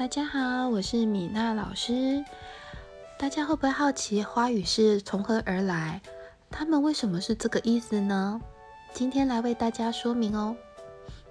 [0.00, 2.24] 大家好，我是米娜老师。
[3.18, 6.00] 大家会不会好奇花语是从何而来？
[6.50, 8.40] 它们为什么是这个意思呢？
[8.94, 10.56] 今天来为大家说明哦。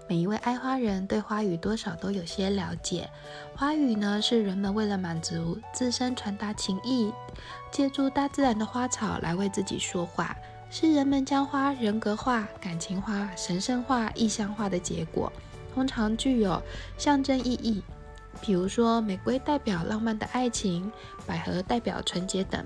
[0.07, 3.09] 每一位爱花人对花语多少都有些了解。
[3.55, 7.11] 花语呢，是人们为了满足自身、传达情意，
[7.71, 10.37] 借助大自然的花草来为自己说话，
[10.69, 15.33] 是人们将花人格化、感情化、神圣化、意象化的结果。
[15.73, 16.61] 通常具有
[16.99, 17.81] 象征意义，
[18.41, 20.91] 比如说玫瑰代表浪漫的爱情，
[21.25, 22.65] 百合代表纯洁等。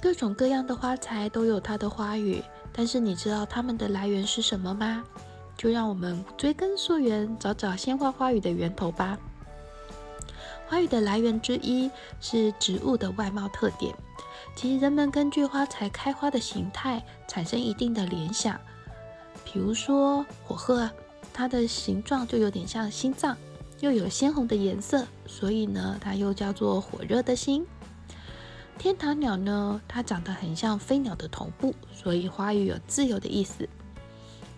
[0.00, 2.42] 各种各样的花材都有它的花语，
[2.72, 5.04] 但是你知道它们的来源是什么吗？
[5.56, 9.16] 就让我们追根溯源，找找鲜花花语的源头吧。
[10.66, 11.90] 花语的来源之一
[12.20, 13.94] 是植物的外貌特点，
[14.56, 18.58] 即人们根据花材开花的形态产生一定的联想，
[19.44, 20.90] 比如说火鹤。
[21.34, 23.34] 它的形状就有点像心脏，
[23.82, 27.66] 又有鲜红的颜色，所以呢，它又叫做火热的心。
[28.78, 33.68] 天堂鸟呢，它长得很像飞鸟的头部，所以花语有自由的意思。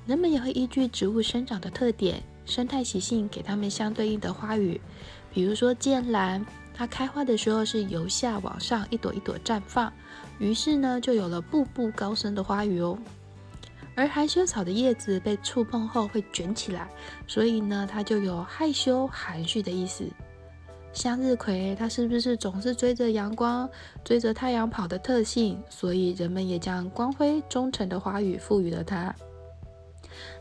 [0.06, 4.78] 人们也会依据植物生长的特点、生态习性，给它们相对应的花语。
[5.32, 9.90] 比如说剑兰，它开花的时候是由下往上，一朵一朵绽放，
[10.38, 12.98] 于是呢，就有了步步高升的花语哦。
[13.96, 16.88] 而含羞草的叶子被触碰后会卷起来，
[17.26, 20.04] 所以呢，它就有害羞、含蓄的意思。
[20.92, 23.68] 向日葵，它是不是总是追着阳光、
[24.04, 25.60] 追着太阳跑的特性？
[25.68, 29.14] 所以人们也将光辉、忠诚的花语赋予了它。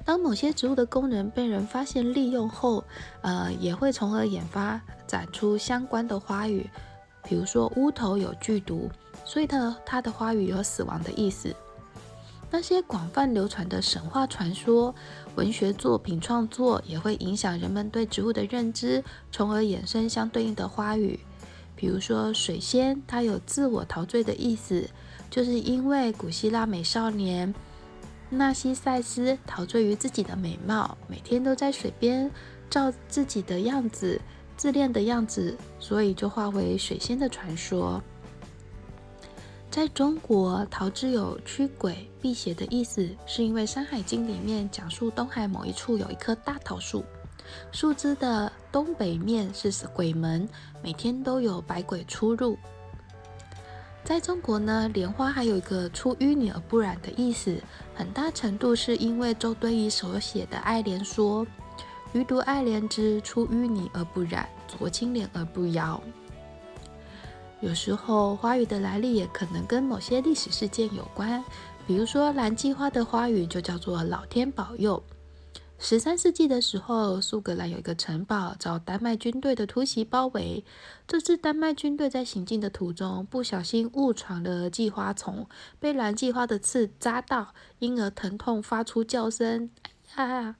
[0.05, 2.83] 当某些植物的功能被人发现利用后，
[3.21, 6.69] 呃，也会从而研发展出相关的花语。
[7.23, 8.89] 比如说乌头有剧毒，
[9.25, 11.55] 所以它它的花语有死亡的意思。
[12.53, 14.93] 那些广泛流传的神话传说、
[15.33, 21.19] 文学作品创作，也会影响人们对植物的认知，从而衍生相对应的花语。
[21.75, 24.87] 比如说，水仙，它有自我陶醉的意思，
[25.31, 27.51] 就是因为古希腊美少年
[28.29, 32.29] 纳西塞斯陶醉于自己的美貌，每天都在水边
[32.69, 34.21] 照自己的样子、
[34.55, 37.99] 自恋的样子，所以就化为水仙的传说。
[39.73, 47.03] 在中国，桃之有驱鬼辟邪的意思，是因为《山海经》里面讲述东海某一处有一棵大桃树，
[47.71, 50.47] 树枝的东北面是鬼门，
[50.83, 52.55] 每天都有百鬼出入。
[54.03, 57.59] 在中国呢，莲花还有一个出淤泥而不染的意思，
[57.95, 61.43] 很大程度是因为周敦颐所写的《爱莲说》
[62.13, 65.99] ：“余独爱莲之，出淤泥而不染，濯清涟而不妖。”
[67.63, 71.41] 有时候花语的来历也可能跟某些历史事件有关，
[71.87, 75.01] 比如说蓝鸡花的花语就叫做“老天保佑”。
[75.79, 80.65] 十三世纪的时候，苏格兰有一个城堡遭丹麦军队的突袭包围，
[81.07, 85.47] 这支丹麦军队在行进的途中不小心误闯了计花丛，
[85.79, 89.69] 被蓝计花的刺扎到，因而疼痛发出叫声，
[90.15, 90.57] 哎呀！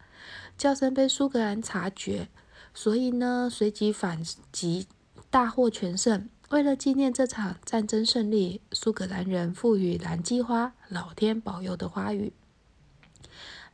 [0.57, 2.29] 叫声被苏格兰察觉，
[2.73, 4.87] 所以呢，随即反击，
[5.29, 6.29] 大获全胜。
[6.49, 12.31] 为了纪念这场战争胜利，苏格兰人赋予蓝鸡花“老天保佑”的花语。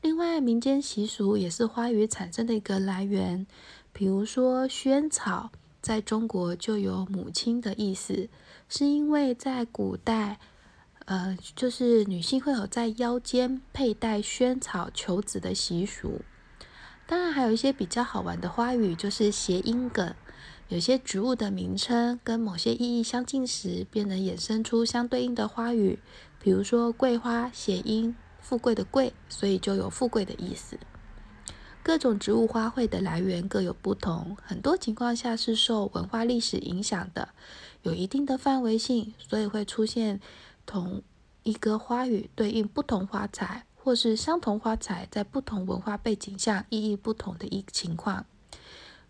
[0.02, 3.46] 另外，民间习俗也是花语产生的一个来源。
[3.92, 8.30] 比如说，萱草在中国就有母亲的意思，
[8.70, 10.40] 是因为在古代，
[11.04, 16.22] 呃，就是女性会有在腰间佩戴萱草求子的习俗。
[17.06, 20.16] 当然，还有一些比较好玩的花语，就是谐音梗。
[20.70, 25.98] 有些植物的名称跟某些意义相近时，便能衍生出相对应的花语。
[26.40, 30.78] 比如说，桂花谐音“富贵”的“贵”，所以就有富贵的意思。
[31.82, 37.30] 各种植物花卉的来源各有不同，很多情况下是受文化历史影响的，
[37.82, 40.22] 有一定的范围性，所以会出现
[40.68, 41.02] 同
[41.42, 48.28] 一个花语对应不同花材，或是相同花材在不同文化背景下意义不同的一情况。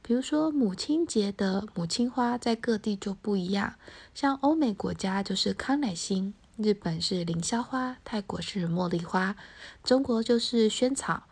[0.10, 3.76] 比如说，母亲节的母亲花在各地就不一样。
[4.16, 9.36] 像欧美国家就是康乃馨，日本是凌霄花，泰国是茉莉花，
[9.84, 11.26] 中国就是萱草。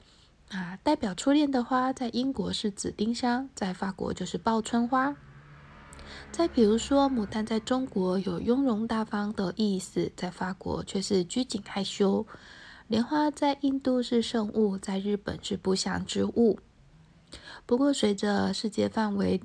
[0.50, 5.16] 啊，代表初恋的花在英国是紫丁香，在法国就是报春花。
[6.32, 12.28] 再比如说，牡丹在中国有雍容大方的意思，在法国却是拘谨害羞。
[12.88, 16.60] 莲花在印度是圣物，在日本是不祥之物。
[17.68, 19.42] 不过，随着世界范围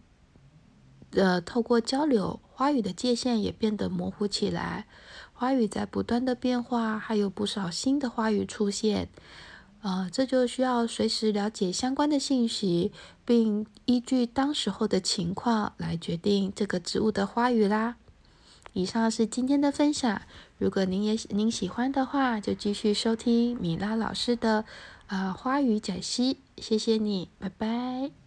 [1.11, 4.87] 的透过交流，花语的界限也变得模糊起来。
[5.33, 9.09] 花语在不断的变化，还有不少新的花语出现。
[9.83, 12.93] 呃，这就需要随时了解相关的信息，
[13.25, 17.97] 并依据当时候的情况来决定这个植物的花语啦。
[18.75, 20.23] 以上是今天的分享，
[20.57, 24.65] 如果您也您喜欢的话，就继续收听米拉老师的
[25.13, 26.39] 啊花语解析。
[26.57, 28.22] 谢谢你，拜拜。